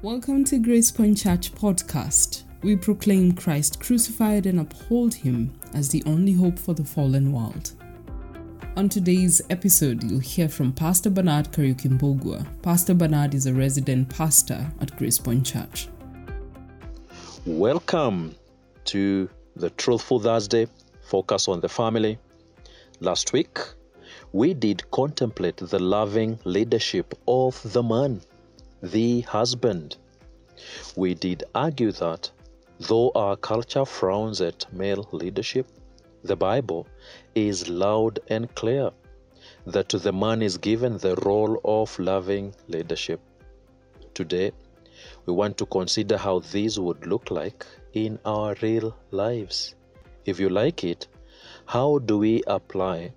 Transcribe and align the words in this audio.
Welcome 0.00 0.44
to 0.44 0.60
Grace 0.60 0.92
Point 0.92 1.18
Church 1.18 1.52
podcast. 1.52 2.44
We 2.62 2.76
proclaim 2.76 3.32
Christ 3.32 3.80
crucified 3.80 4.46
and 4.46 4.60
uphold 4.60 5.12
him 5.12 5.58
as 5.74 5.88
the 5.88 6.04
only 6.06 6.30
hope 6.30 6.56
for 6.56 6.72
the 6.72 6.84
fallen 6.84 7.32
world. 7.32 7.72
On 8.76 8.88
today's 8.88 9.42
episode, 9.50 10.04
you'll 10.04 10.20
hear 10.20 10.48
from 10.48 10.72
Pastor 10.72 11.10
Bernard 11.10 11.50
Kariukimbogua. 11.50 12.46
Pastor 12.62 12.94
Bernard 12.94 13.34
is 13.34 13.46
a 13.46 13.52
resident 13.52 14.08
pastor 14.08 14.70
at 14.80 14.96
Grace 14.96 15.18
Point 15.18 15.44
Church. 15.44 15.88
Welcome 17.44 18.36
to 18.84 19.28
the 19.56 19.70
Truthful 19.70 20.20
Thursday 20.20 20.68
Focus 21.02 21.48
on 21.48 21.60
the 21.60 21.68
Family. 21.68 22.20
Last 23.00 23.32
week, 23.32 23.58
we 24.30 24.54
did 24.54 24.88
contemplate 24.92 25.56
the 25.56 25.80
loving 25.80 26.38
leadership 26.44 27.14
of 27.26 27.60
the 27.72 27.82
man, 27.82 28.20
the 28.82 29.20
husband. 29.22 29.96
We 30.96 31.14
did 31.14 31.44
argue 31.54 31.92
that 31.92 32.30
though 32.80 33.10
our 33.14 33.36
culture 33.36 33.84
frowns 33.84 34.40
at 34.40 34.72
male 34.72 35.08
leadership, 35.12 35.66
the 36.22 36.36
Bible 36.36 36.86
is 37.34 37.68
loud 37.68 38.20
and 38.28 38.52
clear 38.54 38.90
that 39.66 39.88
to 39.90 39.98
the 39.98 40.12
man 40.12 40.42
is 40.42 40.58
given 40.58 40.98
the 40.98 41.16
role 41.16 41.60
of 41.64 41.98
loving 41.98 42.54
leadership. 42.68 43.20
Today, 44.14 44.52
we 45.26 45.32
want 45.32 45.58
to 45.58 45.66
consider 45.66 46.16
how 46.16 46.40
this 46.40 46.78
would 46.78 47.06
look 47.06 47.30
like 47.30 47.66
in 47.92 48.18
our 48.24 48.56
real 48.62 48.96
lives. 49.10 49.74
If 50.24 50.40
you 50.40 50.48
like 50.48 50.84
it, 50.84 51.06
how 51.66 51.98
do 51.98 52.18
we 52.18 52.42
apply 52.46 53.12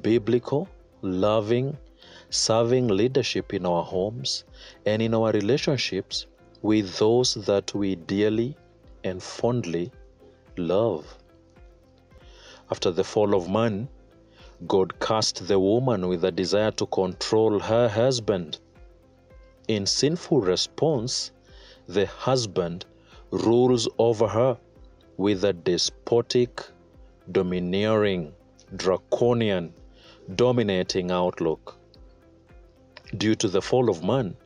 biblical, 0.00 0.68
loving, 1.02 1.76
serving 2.32 2.88
leadership 2.88 3.52
in 3.52 3.66
our 3.66 3.84
homes 3.84 4.44
and 4.86 5.02
in 5.02 5.14
our 5.14 5.32
relationships 5.32 6.26
with 6.62 6.96
those 6.96 7.34
that 7.34 7.74
we 7.74 7.94
dearly 7.94 8.56
and 9.04 9.22
fondly 9.22 9.92
love? 10.56 11.18
After 12.70 12.90
the 12.90 13.04
fall 13.04 13.34
of 13.34 13.50
man, 13.50 13.86
God 14.66 14.98
cast 14.98 15.46
the 15.46 15.58
woman 15.60 16.08
with 16.08 16.24
a 16.24 16.30
desire 16.32 16.70
to 16.72 16.86
control 16.86 17.58
her 17.58 17.86
husband. 17.86 18.58
In 19.68 19.84
sinful 19.84 20.40
response, 20.40 21.32
the 21.86 22.06
husband 22.06 22.86
rules 23.30 23.88
over 23.98 24.26
her 24.26 24.56
with 25.18 25.44
a 25.44 25.52
despotic, 25.52 26.62
domineering, 27.30 28.32
draconian, 28.76 29.74
dominating 30.34 31.10
outlook. 31.10 31.78
Due 33.16 33.34
to 33.34 33.48
the 33.48 33.60
fall 33.60 33.90
of 33.90 34.02
man, 34.02 34.36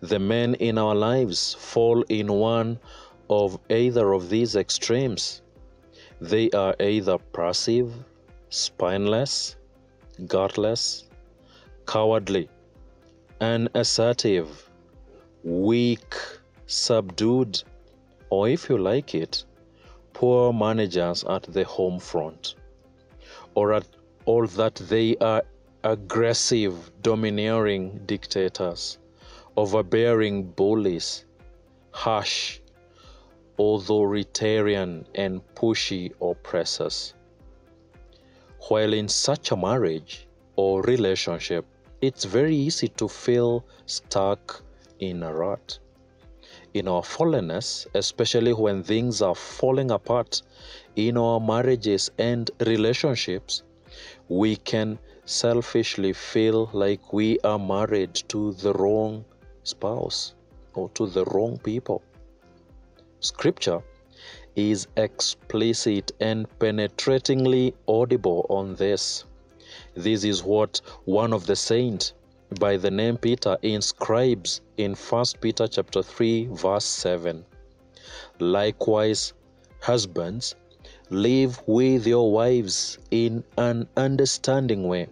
the 0.00 0.18
men 0.18 0.54
in 0.54 0.78
our 0.78 0.94
lives 0.94 1.54
fall 1.54 2.02
in 2.08 2.32
one 2.32 2.78
of 3.28 3.58
either 3.68 4.12
of 4.14 4.30
these 4.30 4.56
extremes. 4.56 5.42
They 6.20 6.50
are 6.50 6.74
either 6.80 7.18
passive, 7.32 7.92
spineless, 8.48 9.56
gutless, 10.26 11.04
cowardly, 11.86 12.48
unassertive, 13.40 14.70
weak, 15.44 16.14
subdued, 16.66 17.62
or 18.30 18.48
if 18.48 18.68
you 18.70 18.78
like 18.78 19.14
it, 19.14 19.44
poor 20.14 20.52
managers 20.52 21.24
at 21.24 21.42
the 21.44 21.64
home 21.64 21.98
front, 21.98 22.54
or, 23.54 23.72
at, 23.74 23.86
or 24.24 24.46
that 24.46 24.74
they 24.76 25.16
are 25.18 25.42
aggressive, 25.82 26.90
domineering 27.00 28.02
dictators, 28.04 28.98
overbearing 29.56 30.44
bullies, 30.50 31.24
harsh, 31.90 32.60
authoritarian, 33.58 35.06
and 35.14 35.40
pushy 35.54 36.12
oppressors. 36.20 37.14
While 38.68 38.92
in 38.92 39.08
such 39.08 39.52
a 39.52 39.56
marriage 39.56 40.28
or 40.56 40.82
relationship, 40.82 41.64
it's 42.02 42.24
very 42.24 42.54
easy 42.54 42.88
to 42.88 43.08
feel 43.08 43.64
stuck 43.86 44.62
in 44.98 45.22
a 45.22 45.32
rut. 45.32 45.78
In 46.74 46.88
our 46.88 47.02
fallenness, 47.02 47.86
especially 47.94 48.52
when 48.52 48.82
things 48.82 49.22
are 49.22 49.34
falling 49.34 49.90
apart 49.90 50.42
in 50.94 51.16
our 51.16 51.40
marriages 51.40 52.10
and 52.18 52.50
relationships, 52.66 53.62
we 54.28 54.56
can 54.56 54.98
selfishly 55.30 56.12
feel 56.12 56.68
like 56.72 57.12
we 57.12 57.38
are 57.44 57.58
married 57.58 58.14
to 58.26 58.52
the 58.54 58.72
wrong 58.72 59.24
spouse 59.62 60.34
or 60.74 60.88
to 60.90 61.06
the 61.06 61.24
wrong 61.26 61.56
people. 61.58 62.02
Scripture 63.20 63.80
is 64.56 64.88
explicit 64.96 66.10
and 66.20 66.48
penetratingly 66.58 67.72
audible 67.86 68.44
on 68.48 68.74
this. 68.74 69.24
This 69.94 70.24
is 70.24 70.42
what 70.42 70.80
one 71.04 71.32
of 71.32 71.46
the 71.46 71.54
saints 71.54 72.12
by 72.58 72.76
the 72.76 72.90
name 72.90 73.16
Peter 73.16 73.56
inscribes 73.62 74.60
in 74.78 74.94
1 74.94 75.24
Peter 75.40 75.68
chapter 75.68 76.02
3 76.02 76.48
verse 76.50 76.84
7. 76.84 77.44
Likewise, 78.40 79.32
husbands, 79.80 80.56
live 81.10 81.62
with 81.68 82.04
your 82.06 82.32
wives 82.32 82.98
in 83.12 83.44
an 83.58 83.86
understanding 83.96 84.88
way, 84.88 85.06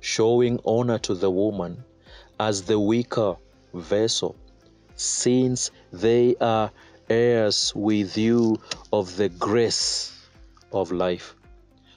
showing 0.00 0.60
honor 0.64 0.98
to 0.98 1.14
the 1.14 1.30
woman 1.30 1.84
as 2.40 2.62
the 2.62 2.78
weaker 2.78 3.36
vessel, 3.74 4.36
since 4.94 5.70
they 5.92 6.36
are 6.40 6.70
heirs 7.10 7.72
with 7.74 8.16
you 8.16 8.60
of 8.92 9.16
the 9.16 9.28
grace 9.28 10.12
of 10.72 10.92
life, 10.92 11.34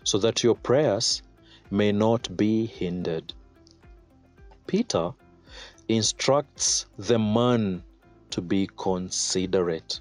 so 0.04 0.18
that 0.18 0.44
your 0.44 0.56
prayers 0.56 1.22
may 1.70 1.92
not 1.92 2.36
be 2.36 2.66
hindered. 2.66 3.34
Peter 4.68 5.12
instructs 5.88 6.86
the 6.98 7.20
man 7.20 7.84
to 8.30 8.42
be 8.42 8.70
considerate, 8.78 10.00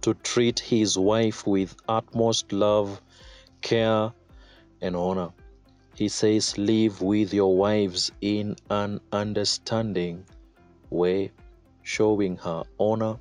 to 0.00 0.14
treat 0.14 0.58
his 0.58 0.96
wife 0.96 1.46
with 1.46 1.76
utmost 1.88 2.52
love, 2.52 3.00
care, 3.60 4.12
and 4.80 4.96
honor. 4.96 5.30
He 5.96 6.08
says, 6.10 6.58
Live 6.58 7.00
with 7.00 7.32
your 7.32 7.56
wives 7.56 8.12
in 8.20 8.56
an 8.68 9.00
understanding 9.12 10.26
way, 10.90 11.32
showing 11.82 12.36
her 12.36 12.64
honor 12.78 13.18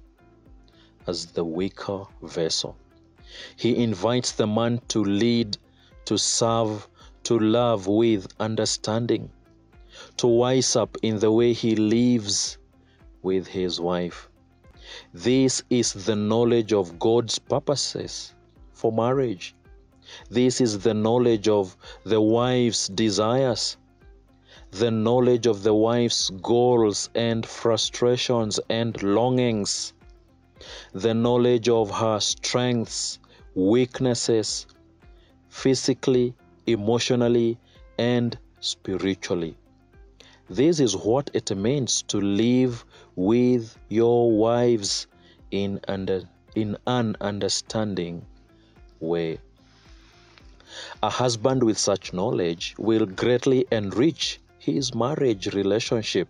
as 1.07 1.27
the 1.27 1.45
weaker 1.45 2.03
vessel. 2.21 2.75
He 3.55 3.81
invites 3.81 4.33
the 4.33 4.45
man 4.45 4.81
to 4.89 5.01
lead, 5.01 5.57
to 6.03 6.17
serve, 6.17 6.89
to 7.23 7.39
love 7.39 7.87
with 7.87 8.27
understanding, 8.41 9.31
to 10.17 10.27
wise 10.27 10.75
up 10.75 10.97
in 11.01 11.19
the 11.19 11.31
way 11.31 11.53
he 11.53 11.77
lives 11.77 12.57
with 13.21 13.47
his 13.47 13.79
wife. 13.79 14.27
This 15.13 15.63
is 15.69 15.93
the 15.93 16.17
knowledge 16.17 16.73
of 16.73 16.99
God's 16.99 17.39
purposes 17.39 18.33
for 18.73 18.91
marriage. 18.91 19.55
This 20.29 20.61
is 20.61 20.79
the 20.79 20.93
knowledge 20.93 21.47
of 21.47 21.75
the 22.03 22.21
wife's 22.21 22.87
desires, 22.87 23.77
the 24.71 24.91
knowledge 24.91 25.47
of 25.47 25.63
the 25.63 25.73
wife's 25.73 26.29
goals 26.29 27.09
and 27.15 27.45
frustrations 27.45 28.59
and 28.69 29.01
longings, 29.01 29.93
the 30.93 31.13
knowledge 31.13 31.69
of 31.69 31.91
her 31.91 32.19
strengths, 32.19 33.19
weaknesses, 33.55 34.67
physically, 35.49 36.33
emotionally, 36.65 37.57
and 37.97 38.37
spiritually. 38.59 39.57
This 40.49 40.79
is 40.79 40.95
what 40.95 41.31
it 41.33 41.55
means 41.55 42.03
to 42.03 42.19
live 42.19 42.85
with 43.15 43.77
your 43.89 44.31
wives 44.31 45.07
in, 45.51 45.79
under, 45.87 46.21
in 46.53 46.77
an 46.85 47.15
understanding 47.21 48.25
way. 48.99 49.39
A 51.01 51.09
husband 51.09 51.63
with 51.63 51.77
such 51.77 52.13
knowledge 52.13 52.75
will 52.77 53.05
greatly 53.05 53.65
enrich 53.71 54.39
his 54.57 54.93
marriage 54.95 55.53
relationship. 55.53 56.27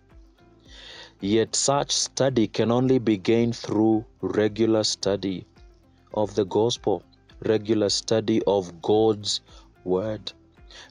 Yet 1.20 1.56
such 1.56 1.92
study 1.92 2.46
can 2.46 2.70
only 2.70 2.98
be 2.98 3.16
gained 3.16 3.56
through 3.56 4.04
regular 4.20 4.84
study 4.84 5.46
of 6.14 6.34
the 6.34 6.44
gospel, 6.44 7.02
regular 7.40 7.88
study 7.88 8.42
of 8.46 8.82
God's 8.82 9.40
word, 9.84 10.32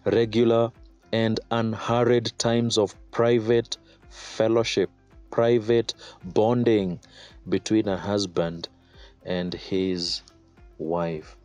regular 0.06 0.72
and 1.12 1.40
unhurried 1.52 2.32
times 2.38 2.78
of 2.78 2.96
private 3.12 3.78
fellowship, 4.10 4.90
private 5.32 5.94
bonding 6.24 7.00
between 7.48 7.88
a 7.88 7.98
husband 7.98 8.68
and 9.24 9.54
his 9.54 10.22
wife. 10.78 11.38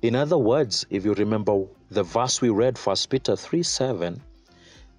In 0.00 0.14
other 0.14 0.38
words, 0.38 0.86
if 0.90 1.04
you 1.04 1.12
remember 1.14 1.64
the 1.90 2.04
verse 2.04 2.40
we 2.40 2.50
read, 2.50 2.78
1 2.78 2.96
Peter 3.10 3.34
3 3.34 3.64
7, 3.64 4.22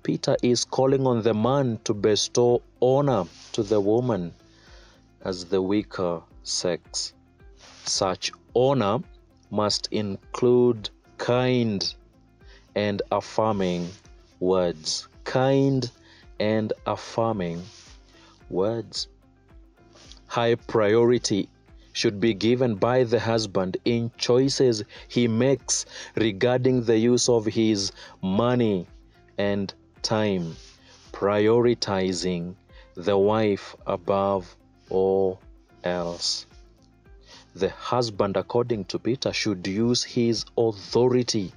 Peter 0.03 0.35
is 0.43 0.65
calling 0.65 1.07
on 1.07 1.21
the 1.21 1.33
man 1.33 1.79
to 1.85 1.93
bestow 1.93 2.61
honor 2.81 3.23
to 3.53 3.63
the 3.63 3.79
woman 3.79 4.33
as 5.23 5.45
the 5.45 5.61
weaker 5.61 6.21
sex. 6.43 7.13
Such 7.85 8.33
honor 8.53 8.99
must 9.51 9.87
include 9.91 10.89
kind 11.17 11.93
and 12.75 13.01
affirming 13.09 13.87
words. 14.41 15.07
Kind 15.23 15.91
and 16.41 16.73
affirming 16.85 17.63
words. 18.49 19.07
High 20.27 20.55
priority 20.55 21.47
should 21.99 22.19
be 22.21 22.33
given 22.33 22.75
by 22.75 23.03
the 23.03 23.19
husband 23.19 23.75
in 23.83 24.09
choices 24.17 24.83
he 25.09 25.27
makes 25.27 25.85
regarding 26.15 26.81
the 26.83 26.97
use 26.97 27.27
of 27.27 27.45
his 27.45 27.91
money 28.21 28.87
and 29.37 29.73
time, 30.01 30.55
prioritizing 31.11 32.55
the 32.95 33.17
wife 33.17 33.75
above 33.85 34.55
all 34.89 35.41
else. 35.83 36.45
The 37.55 37.69
husband, 37.69 38.37
according 38.37 38.85
to 38.85 38.99
Peter, 38.99 39.33
should 39.33 39.67
use 39.67 40.01
his 40.01 40.45
authority 40.57 41.51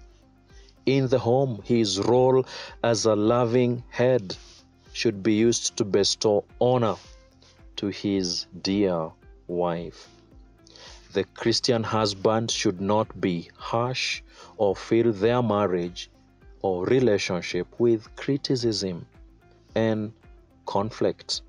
in 0.87 1.07
the 1.07 1.21
home. 1.21 1.63
His 1.65 2.01
role 2.01 2.45
as 2.83 3.05
a 3.05 3.15
loving 3.15 3.85
head 3.91 4.37
should 4.93 5.23
be 5.23 5.35
used 5.35 5.77
to 5.77 5.85
bestow 5.85 6.45
honor 6.61 6.97
to 7.77 7.87
his 7.89 8.47
dear 8.61 9.11
wife. 9.47 10.12
The 11.13 11.25
Christian 11.25 11.83
husband 11.83 12.51
should 12.51 12.81
not 12.81 13.21
be 13.21 13.51
harsh 13.59 14.23
or 14.57 14.75
fill 14.75 15.13
their 15.13 15.43
marriage 15.43 16.09
or 16.63 16.87
relationship 16.87 17.67
with 17.79 18.17
criticism 18.17 19.05
and 19.75 20.15
conflict. 20.65 21.43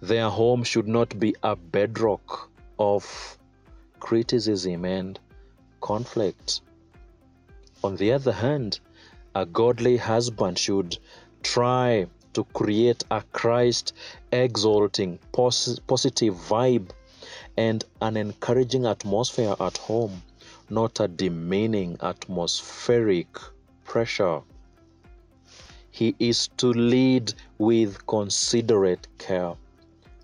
Their 0.00 0.28
home 0.28 0.62
should 0.62 0.86
not 0.86 1.18
be 1.18 1.34
a 1.42 1.56
bedrock 1.56 2.50
of 2.78 3.36
criticism 3.98 4.84
and 4.84 5.18
conflict. 5.80 6.60
On 7.82 7.96
the 7.96 8.12
other 8.12 8.32
hand, 8.32 8.78
a 9.34 9.44
godly 9.44 9.96
husband 9.96 10.56
should 10.56 10.98
try 11.42 12.06
to 12.34 12.44
create 12.44 13.02
a 13.10 13.22
Christ 13.32 13.92
exalting, 14.30 15.18
pos- 15.32 15.80
positive 15.80 16.34
vibe 16.34 16.90
and 17.56 17.84
an 18.00 18.16
encouraging 18.16 18.86
atmosphere 18.86 19.54
at 19.60 19.76
home, 19.76 20.22
not 20.68 21.00
a 21.00 21.08
demeaning 21.08 21.96
atmospheric 22.02 23.28
pressure. 23.84 24.40
He 25.90 26.14
is 26.18 26.48
to 26.58 26.72
lead 26.72 27.34
with 27.58 28.06
considerate 28.06 29.06
care, 29.18 29.54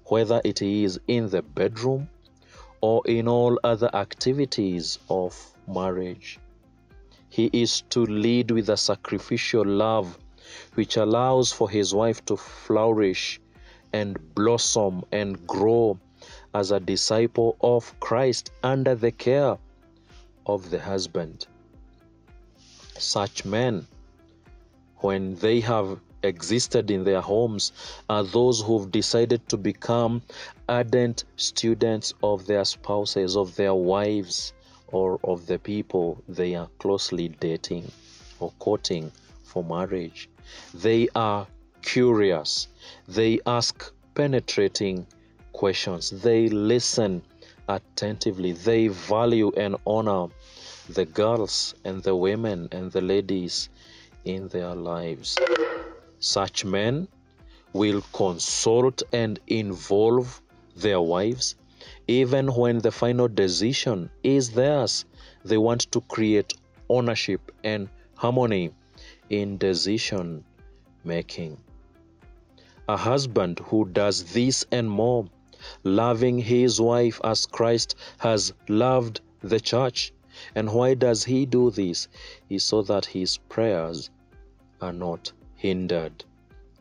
whether 0.06 0.40
it 0.44 0.62
is 0.62 1.00
in 1.08 1.28
the 1.28 1.42
bedroom 1.42 2.08
or 2.80 3.02
in 3.06 3.28
all 3.28 3.58
other 3.64 3.90
activities 3.94 4.98
of 5.10 5.34
marriage. 5.66 6.38
He 7.28 7.50
is 7.52 7.82
to 7.90 8.06
lead 8.06 8.50
with 8.50 8.70
a 8.70 8.76
sacrificial 8.76 9.66
love 9.66 10.16
which 10.74 10.96
allows 10.96 11.52
for 11.52 11.68
his 11.68 11.92
wife 11.92 12.24
to 12.26 12.36
flourish 12.36 13.40
and 13.92 14.16
blossom 14.34 15.04
and 15.10 15.46
grow 15.46 15.98
as 16.56 16.70
a 16.70 16.80
disciple 16.80 17.54
of 17.60 17.92
Christ 18.00 18.50
under 18.62 18.94
the 18.94 19.12
care 19.12 19.58
of 20.46 20.70
the 20.70 20.80
husband. 20.80 21.46
Such 22.98 23.44
men, 23.44 23.86
when 25.00 25.34
they 25.34 25.60
have 25.60 26.00
existed 26.22 26.90
in 26.90 27.04
their 27.04 27.20
homes, 27.20 27.72
are 28.08 28.24
those 28.24 28.62
who've 28.62 28.90
decided 28.90 29.46
to 29.50 29.58
become 29.58 30.22
ardent 30.66 31.24
students 31.36 32.14
of 32.22 32.46
their 32.46 32.64
spouses, 32.64 33.36
of 33.36 33.54
their 33.56 33.74
wives, 33.74 34.54
or 34.88 35.20
of 35.24 35.46
the 35.46 35.58
people 35.58 36.22
they 36.26 36.54
are 36.54 36.70
closely 36.78 37.28
dating 37.28 37.84
or 38.40 38.50
courting 38.60 39.12
for 39.44 39.62
marriage. 39.62 40.30
They 40.72 41.08
are 41.14 41.46
curious, 41.82 42.68
they 43.06 43.40
ask 43.44 43.92
penetrating 44.14 45.06
questions, 45.56 46.10
they 46.10 46.48
listen 46.48 47.22
attentively, 47.68 48.52
they 48.52 48.88
value 48.88 49.50
and 49.56 49.76
honor 49.86 50.26
the 50.90 51.04
girls 51.04 51.74
and 51.84 52.02
the 52.02 52.14
women 52.14 52.68
and 52.72 52.92
the 52.92 53.00
ladies 53.00 53.68
in 54.24 54.48
their 54.48 54.74
lives. 54.74 55.36
Such 56.20 56.64
men 56.64 57.08
will 57.72 58.02
consult 58.12 59.02
and 59.12 59.38
involve 59.46 60.40
their 60.76 61.00
wives 61.00 61.56
even 62.08 62.48
when 62.54 62.78
the 62.78 62.90
final 62.90 63.28
decision 63.28 64.10
is 64.22 64.50
theirs. 64.50 65.04
They 65.44 65.58
want 65.58 65.90
to 65.92 66.00
create 66.02 66.54
ownership 66.88 67.52
and 67.64 67.88
harmony 68.14 68.72
in 69.30 69.58
decision 69.58 70.44
making. 71.04 71.58
A 72.88 72.96
husband 72.96 73.58
who 73.64 73.84
does 73.86 74.32
this 74.32 74.64
and 74.70 74.88
more, 74.88 75.26
loving 75.84 76.38
his 76.38 76.80
wife 76.80 77.20
as 77.24 77.46
Christ 77.46 77.94
has 78.18 78.52
loved 78.68 79.20
the 79.40 79.60
church. 79.60 80.12
And 80.54 80.72
why 80.72 80.94
does 80.94 81.24
he 81.24 81.46
do 81.46 81.70
this? 81.70 82.08
Is 82.48 82.64
so 82.64 82.82
that 82.82 83.06
his 83.06 83.38
prayers 83.38 84.10
are 84.80 84.92
not 84.92 85.32
hindered. 85.54 86.24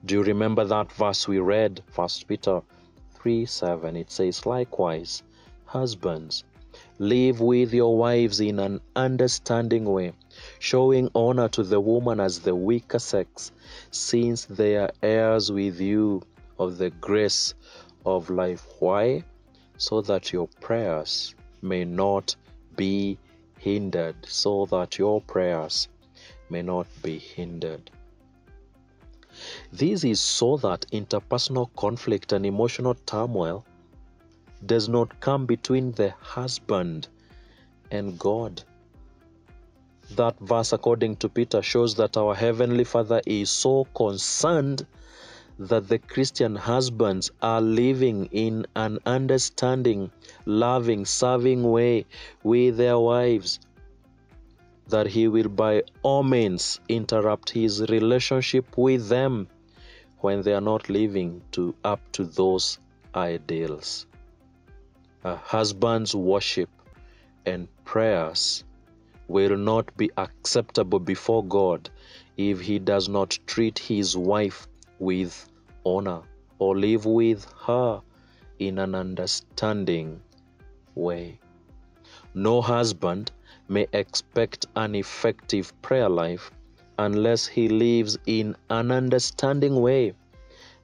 Do 0.06 0.16
you 0.16 0.24
remember 0.24 0.66
that 0.66 0.92
verse 0.92 1.28
we 1.28 1.40
read, 1.40 1.82
First 1.88 2.28
Peter 2.28 2.62
3 3.14 3.46
7? 3.46 3.96
It 3.96 4.12
says, 4.12 4.46
Likewise, 4.46 5.24
husbands, 5.66 6.44
live 7.00 7.40
with 7.40 7.74
your 7.74 7.98
wives 7.98 8.40
in 8.40 8.60
an 8.60 8.82
understanding 8.96 9.86
way, 9.86 10.14
showing 10.60 11.10
honor 11.16 11.48
to 11.50 11.64
the 11.64 11.80
woman 11.80 12.20
as 12.20 12.40
the 12.40 12.54
weaker 12.54 13.00
sex, 13.00 13.52
since 13.90 14.46
they 14.46 14.76
are 14.76 14.92
heirs 15.02 15.52
with 15.52 15.80
you 15.80 16.22
of 16.60 16.78
the 16.78 16.90
grace 16.90 17.54
of 18.06 18.30
life. 18.30 18.66
Why? 18.80 19.24
So 19.78 20.02
that 20.02 20.32
your 20.32 20.48
prayers 20.62 21.36
may 21.62 21.86
not 21.86 22.36
be 22.76 23.18
hindered, 23.60 24.16
so 24.26 24.66
that 24.68 24.98
your 24.98 25.22
prayers 25.22 25.88
may 26.50 26.62
not 26.62 26.88
be 27.02 27.18
hindered. 27.18 27.92
This 29.72 30.04
is 30.04 30.22
so 30.22 30.58
that 30.58 30.86
interpersonal 30.92 31.70
conflict 31.76 32.32
and 32.32 32.46
emotional 32.46 32.96
turmoil 33.06 33.66
does 34.66 34.88
not 34.88 35.20
come 35.20 35.46
between 35.46 35.92
the 35.92 36.12
husband 36.22 37.08
and 37.92 38.18
God. 38.18 38.64
That 40.12 40.40
verse, 40.40 40.72
according 40.72 41.18
to 41.18 41.30
Peter, 41.30 41.62
shows 41.62 41.96
that 41.96 42.16
our 42.16 42.36
Heavenly 42.36 42.84
Father 42.84 43.22
is 43.26 43.50
so 43.50 43.86
concerned 43.96 44.86
that 45.58 45.88
the 45.88 46.00
Christian 46.00 46.56
husbands 46.56 47.32
are 47.42 47.62
living 47.62 48.26
in 48.32 48.66
an 48.76 49.00
understanding, 49.06 50.12
loving, 50.46 51.06
serving 51.06 51.64
way 51.64 52.06
with 52.44 52.78
their 52.78 53.00
wives, 53.00 53.60
that 54.90 55.08
He 55.08 55.28
will 55.28 55.50
by 55.50 55.84
all 56.04 56.24
means 56.24 56.80
interrupt 56.90 57.50
His 57.50 57.82
relationship 57.90 58.78
with 58.78 59.08
them 59.08 59.48
when 60.20 60.42
they 60.42 60.54
are 60.54 60.62
not 60.62 60.90
living 60.90 61.42
to 61.52 61.74
up 61.84 62.02
to 62.12 62.26
those 62.26 62.80
ideals. 63.16 64.08
A 65.24 65.36
husband's 65.36 66.14
worship 66.14 66.70
and 67.46 67.68
prayers 67.86 68.64
will 69.28 69.58
not 69.58 69.96
be 69.98 70.12
acceptable 70.18 71.00
before 71.00 71.44
God 71.44 71.90
if 72.38 72.62
he 72.62 72.80
does 72.80 73.08
not 73.08 73.38
treat 73.48 73.80
his 73.80 74.16
wife 74.18 74.68
with 75.00 75.50
honor 75.86 76.22
or 76.60 76.78
live 76.78 77.06
with 77.06 77.46
her 77.66 78.02
in 78.60 78.80
an 78.80 78.96
understanding 78.96 80.22
way. 80.96 81.40
No 82.34 82.62
husband 82.62 83.32
may 83.68 83.88
expect 83.94 84.66
an 84.76 84.96
effective 84.96 85.74
prayer 85.82 86.10
life 86.10 86.52
unless 86.98 87.46
he 87.46 87.68
lives 87.68 88.18
in 88.26 88.56
an 88.70 88.92
understanding 88.92 89.82
way, 89.82 90.14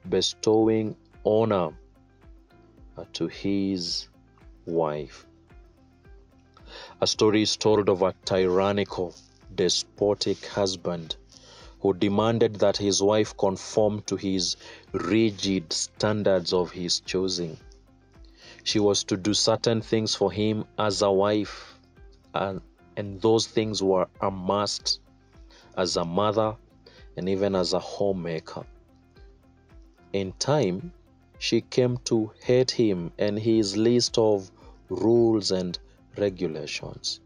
bestowing 0.08 0.96
honor 1.24 1.70
to 3.12 3.28
his 3.28 4.08
wife. 4.66 5.26
A 7.00 7.06
story 7.06 7.42
is 7.42 7.56
told 7.56 7.88
of 7.88 8.02
a 8.02 8.14
tyrannical, 8.24 9.14
despotic 9.54 10.44
husband 10.46 11.16
who 11.82 11.92
demanded 11.92 12.54
that 12.60 12.76
his 12.76 13.02
wife 13.02 13.36
conform 13.36 14.00
to 14.02 14.14
his 14.14 14.56
rigid 14.92 15.72
standards 15.72 16.52
of 16.52 16.70
his 16.70 17.00
choosing. 17.00 17.56
She 18.62 18.78
was 18.78 19.02
to 19.04 19.16
do 19.16 19.34
certain 19.34 19.82
things 19.82 20.14
for 20.14 20.30
him 20.30 20.64
as 20.78 21.02
a 21.02 21.10
wife, 21.10 21.76
and, 22.34 22.60
and 22.96 23.20
those 23.20 23.48
things 23.48 23.82
were 23.82 24.06
a 24.20 24.30
must 24.30 25.00
as 25.76 25.96
a 25.96 26.04
mother 26.04 26.56
and 27.16 27.28
even 27.28 27.56
as 27.56 27.72
a 27.72 27.80
homemaker. 27.80 28.64
In 30.12 30.32
time, 30.34 30.92
she 31.40 31.62
came 31.62 31.96
to 32.04 32.30
hate 32.44 32.70
him 32.70 33.10
and 33.18 33.36
his 33.36 33.76
list 33.76 34.18
of 34.18 34.52
rules 34.88 35.50
and 35.50 35.76
regulations. 36.16 37.20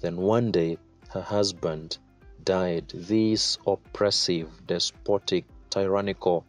Then 0.00 0.18
one 0.18 0.50
day, 0.50 0.76
her 1.08 1.22
husband 1.22 1.96
died. 2.44 2.88
This 2.94 3.58
oppressive, 3.66 4.48
despotic, 4.66 5.44
tyrannical 5.70 6.44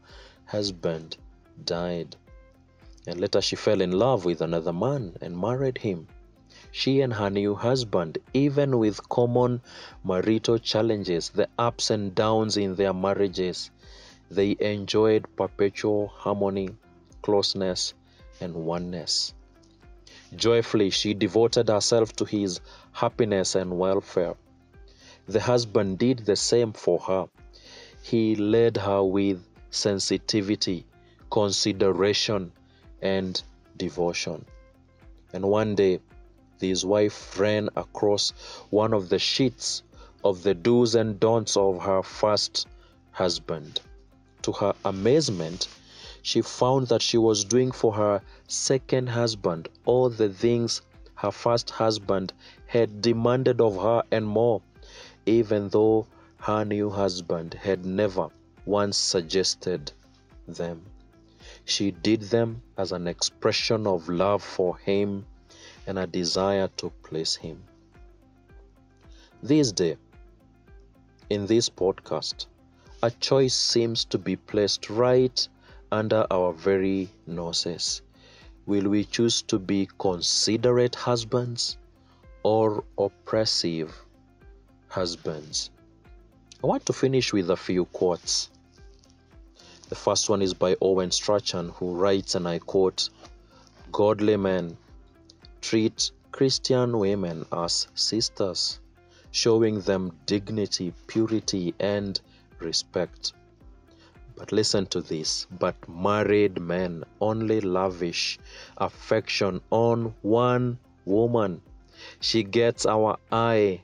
husband 0.46 1.18
died. 1.64 2.16
And 3.08 3.20
later 3.20 3.42
she 3.42 3.56
fell 3.56 3.82
in 3.82 3.92
love 3.92 4.26
with 4.26 4.42
another 4.42 4.74
man 4.74 5.16
and 5.22 5.38
married 5.38 5.78
him. 5.78 6.08
She 6.72 7.02
and 7.02 7.14
her 7.14 7.30
new 7.30 7.56
husband, 7.56 8.18
even 8.34 8.80
with 8.80 9.08
common 9.10 9.62
marital 10.04 10.58
challenges, 10.58 11.30
the 11.30 11.48
ups 11.58 11.90
and 11.90 12.16
downs 12.16 12.58
in 12.58 12.76
their 12.76 12.94
marriages, 12.94 13.70
they 14.32 14.56
enjoyed 14.60 15.28
perpetual 15.36 16.08
harmony, 16.08 16.70
closeness, 17.22 17.94
and 18.42 18.56
oneness. 18.56 19.34
Joyfully, 20.36 20.90
she 20.90 21.14
devoted 21.14 21.70
herself 21.70 22.14
to 22.14 22.26
his 22.26 22.60
happiness 22.92 23.54
and 23.54 23.78
welfare. 23.78 24.36
The 25.26 25.40
husband 25.40 26.00
did 26.00 26.20
the 26.26 26.36
same 26.36 26.74
for 26.74 27.00
her. 27.00 27.28
He 28.02 28.36
led 28.36 28.76
her 28.78 29.02
with 29.04 29.42
sensitivity, 29.72 30.86
consideration, 31.32 32.52
and 33.02 33.42
devotion. 33.78 34.46
And 35.32 35.46
one 35.46 35.76
day, 35.76 36.02
his 36.60 36.86
wife 36.86 37.40
ran 37.40 37.70
across 37.76 38.32
one 38.70 38.94
of 38.94 39.08
the 39.08 39.18
sheets 39.20 39.84
of 40.26 40.44
the 40.44 40.54
do's 40.54 40.94
and 40.94 41.20
don'ts 41.20 41.56
of 41.56 41.82
her 41.82 42.04
first 42.04 42.68
husband. 43.12 43.80
To 44.42 44.52
her 44.52 44.74
amazement, 44.84 45.70
she 46.22 46.42
found 46.42 46.88
that 46.88 47.02
she 47.02 47.18
was 47.18 47.46
doing 47.46 47.72
for 47.72 47.94
her 47.94 48.22
second 48.48 49.08
husband 49.08 49.70
all 49.86 50.10
the 50.10 50.30
things 50.30 50.82
her 51.16 51.32
first 51.32 51.70
husband 51.70 52.34
had 52.66 53.02
demanded 53.02 53.62
of 53.62 53.76
her 53.78 54.04
and 54.12 54.28
more, 54.28 54.62
even 55.26 55.70
though 55.70 56.06
her 56.38 56.66
new 56.66 56.90
husband 56.90 57.54
had 57.54 57.86
never 57.86 58.28
once 58.66 58.98
suggested 58.98 59.92
them. 60.48 60.82
She 61.66 61.92
did 61.92 62.22
them 62.22 62.62
as 62.78 62.92
an 62.92 63.08
expression 63.08 63.88
of 63.88 64.10
love 64.10 64.44
for 64.44 64.78
him 64.78 65.26
and 65.88 65.98
a 65.98 66.08
desire 66.08 66.68
to 66.78 66.92
please 67.04 67.36
him. 67.36 67.64
This 69.42 69.72
day, 69.72 69.98
in 71.30 71.46
this 71.46 71.70
podcast, 71.70 72.48
a 73.02 73.12
choice 73.12 73.54
seems 73.54 74.06
to 74.06 74.18
be 74.18 74.36
placed 74.36 74.90
right 74.90 75.48
under 75.92 76.26
our 76.32 76.54
very 76.54 77.10
noses. 77.28 78.02
Will 78.66 78.90
we 78.90 79.04
choose 79.04 79.42
to 79.44 79.60
be 79.60 79.88
considerate 80.00 80.96
husbands 80.96 81.78
or 82.44 82.84
oppressive 82.98 84.03
husbands? 84.94 85.72
I 86.64 86.68
want 86.68 86.86
to 86.86 86.94
finish 86.94 87.34
with 87.34 87.50
a 87.50 87.58
few 87.58 87.86
quotes. 87.86 88.50
The 89.90 89.96
first 89.96 90.30
one 90.30 90.42
is 90.42 90.54
by 90.54 90.76
Owen 90.82 91.12
Strachan, 91.12 91.70
who 91.70 91.96
writes, 91.96 92.36
and 92.36 92.48
I 92.48 92.60
quote 92.60 93.10
Godly 93.92 94.38
men 94.38 94.78
treat 95.62 96.12
Christian 96.32 97.00
women 97.00 97.46
as 97.52 97.88
sisters, 97.96 98.80
showing 99.32 99.82
them 99.82 100.12
dignity, 100.26 100.94
purity, 101.08 101.74
and 101.80 102.20
respect. 102.60 103.34
But 104.36 104.52
listen 104.52 104.86
to 104.88 105.02
this. 105.02 105.48
But 105.60 105.76
married 105.88 106.60
men 106.60 107.04
only 107.22 107.62
lavish 107.62 108.40
affection 108.78 109.62
on 109.70 110.14
one 110.22 110.80
woman. 111.06 111.62
She 112.20 112.44
gets 112.44 112.86
our 112.86 113.18
eye, 113.32 113.82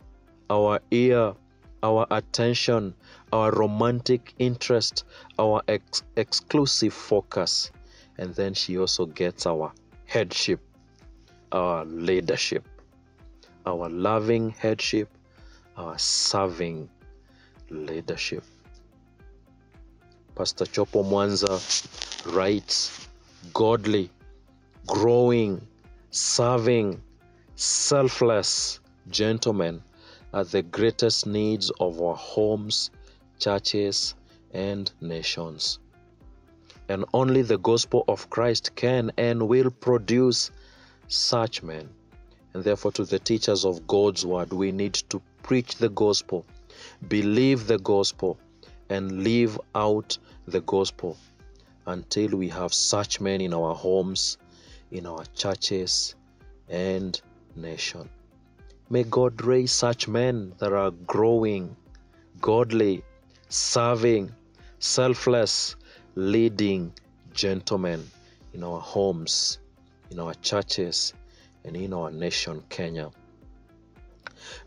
our 0.49 0.79
ear, 0.91 1.33
our 1.83 2.07
attention, 2.11 2.93
our 3.31 3.51
romantic 3.51 4.33
interest, 4.39 5.05
our 5.37 5.61
ex- 5.67 6.03
exclusive 6.15 6.93
focus. 6.93 7.71
And 8.17 8.33
then 8.35 8.53
she 8.53 8.77
also 8.77 9.05
gets 9.05 9.45
our 9.45 9.71
headship, 10.05 10.59
our 11.51 11.85
leadership, 11.85 12.67
our 13.65 13.89
loving 13.89 14.49
headship, 14.51 15.09
our 15.77 15.97
serving 15.97 16.89
leadership. 17.69 18.43
Pastor 20.35 20.65
Chopo 20.65 21.03
Mwanza 21.03 21.59
writes 22.33 23.07
godly, 23.53 24.09
growing, 24.87 25.61
serving, 26.11 27.01
selfless 27.55 28.79
gentlemen 29.09 29.81
are 30.33 30.43
the 30.43 30.61
greatest 30.61 31.25
needs 31.25 31.71
of 31.79 32.01
our 32.01 32.15
homes, 32.15 32.91
churches, 33.39 34.15
and 34.51 34.91
nations. 35.01 35.79
And 36.87 37.05
only 37.13 37.41
the 37.41 37.57
gospel 37.57 38.03
of 38.07 38.29
Christ 38.29 38.75
can 38.75 39.11
and 39.17 39.47
will 39.47 39.69
produce 39.69 40.51
such 41.07 41.63
men. 41.63 41.89
And 42.53 42.63
therefore, 42.63 42.91
to 42.93 43.05
the 43.05 43.19
teachers 43.19 43.65
of 43.65 43.85
God's 43.87 44.25
word, 44.25 44.51
we 44.51 44.71
need 44.71 44.95
to 45.09 45.21
preach 45.43 45.75
the 45.75 45.89
gospel, 45.89 46.45
believe 47.07 47.67
the 47.67 47.79
gospel, 47.79 48.39
and 48.89 49.23
live 49.23 49.59
out 49.75 50.17
the 50.47 50.61
gospel 50.61 51.15
until 51.85 52.37
we 52.37 52.49
have 52.49 52.73
such 52.73 53.21
men 53.21 53.41
in 53.41 53.53
our 53.53 53.75
homes, 53.75 54.37
in 54.91 55.05
our 55.05 55.23
churches, 55.35 56.15
and 56.69 57.21
nation. 57.55 58.09
May 58.91 59.03
God 59.03 59.43
raise 59.43 59.71
such 59.71 60.07
men 60.07 60.53
that 60.57 60.73
are 60.73 60.89
growing, 60.89 61.75
godly, 62.41 63.03
serving, 63.47 64.31
selfless, 64.79 65.75
leading 66.15 66.91
gentlemen 67.31 68.09
in 68.51 68.63
our 68.63 68.79
homes, 68.79 69.59
in 70.09 70.19
our 70.19 70.33
churches, 70.33 71.13
and 71.63 71.77
in 71.77 71.93
our 71.93 72.09
nation, 72.09 72.63
Kenya. 72.69 73.11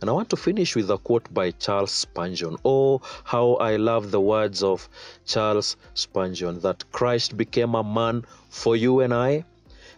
And 0.00 0.08
I 0.08 0.12
want 0.12 0.30
to 0.30 0.36
finish 0.36 0.76
with 0.76 0.88
a 0.92 0.98
quote 0.98 1.34
by 1.34 1.50
Charles 1.50 1.90
Spurgeon. 1.90 2.58
Oh, 2.64 3.00
how 3.24 3.54
I 3.54 3.74
love 3.74 4.12
the 4.12 4.20
words 4.20 4.62
of 4.62 4.88
Charles 5.26 5.76
Spurgeon 5.94 6.60
that 6.60 6.84
Christ 6.92 7.36
became 7.36 7.74
a 7.74 7.82
man 7.82 8.24
for 8.50 8.76
you 8.76 9.00
and 9.00 9.12
I, 9.12 9.44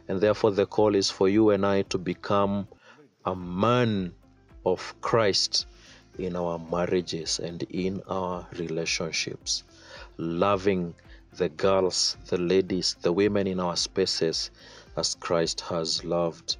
and 0.08 0.18
therefore 0.18 0.52
the 0.52 0.64
call 0.64 0.94
is 0.94 1.10
for 1.10 1.28
you 1.28 1.50
and 1.50 1.66
I 1.66 1.82
to 1.82 1.98
become 1.98 2.68
a 3.26 3.34
man 3.34 4.12
of 4.66 4.94
Christ 5.00 5.66
in 6.18 6.36
our 6.36 6.58
marriages 6.58 7.38
and 7.38 7.62
in 7.64 8.02
our 8.08 8.46
relationships, 8.58 9.64
loving 10.16 10.94
the 11.36 11.48
girls, 11.48 12.16
the 12.26 12.38
ladies, 12.38 12.96
the 13.02 13.12
women 13.12 13.46
in 13.46 13.60
our 13.60 13.76
spaces 13.76 14.50
as 14.96 15.14
Christ 15.16 15.60
has 15.62 16.04
loved 16.04 16.56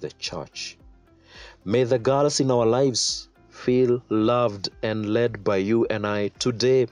the 0.00 0.10
church. 0.12 0.78
May 1.64 1.84
the 1.84 1.98
girls 1.98 2.40
in 2.40 2.50
our 2.50 2.64
lives 2.64 3.28
feel 3.50 4.02
loved 4.08 4.70
and 4.82 5.12
led 5.12 5.44
by 5.44 5.58
you 5.58 5.84
and 5.90 6.06
I 6.06 6.28
today, 6.38 6.86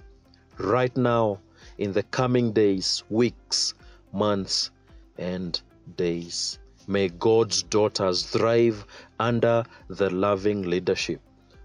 right 0.59 0.95
now, 0.97 1.39
in 1.79 1.93
the 1.93 2.03
coming 2.03 2.53
days, 2.53 3.05
weeks, 3.09 3.75
months, 4.13 4.71
and 5.17 5.61
days. 5.97 6.59
May 6.89 7.09
God's 7.11 7.63
daughters 7.63 8.23
thrive 8.25 8.85
under 9.21 9.65
the 9.89 10.11
loving 10.11 10.63
leadership 10.63 11.21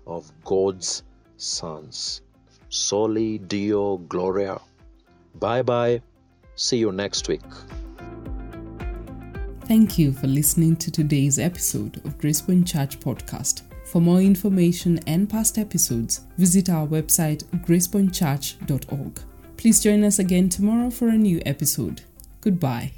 of 0.05 0.31
God's 0.43 1.03
sons. 1.37 2.21
Soli 2.69 3.37
Deo 3.37 3.97
Gloria. 3.97 4.59
Bye 5.35 5.61
bye. 5.61 6.01
See 6.55 6.77
you 6.77 6.91
next 6.91 7.27
week. 7.29 7.41
Thank 9.65 9.97
you 9.97 10.11
for 10.11 10.27
listening 10.27 10.75
to 10.75 10.91
today's 10.91 11.39
episode 11.39 11.97
of 12.05 12.17
Gracepoint 12.17 12.67
Church 12.67 12.99
Podcast. 12.99 13.61
For 13.85 14.01
more 14.01 14.19
information 14.19 14.99
and 15.07 15.29
past 15.29 15.57
episodes, 15.57 16.21
visit 16.37 16.69
our 16.69 16.85
website 16.85 17.43
gracepointchurch.org. 17.65 19.19
Please 19.55 19.81
join 19.81 20.03
us 20.03 20.19
again 20.19 20.49
tomorrow 20.49 20.89
for 20.89 21.07
a 21.07 21.17
new 21.17 21.41
episode. 21.45 22.01
Goodbye. 22.41 22.91